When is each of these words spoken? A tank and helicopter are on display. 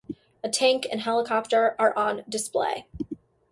A 0.43 0.49
tank 0.49 0.87
and 0.91 1.01
helicopter 1.01 1.75
are 1.77 1.95
on 1.95 2.23
display. 2.27 2.87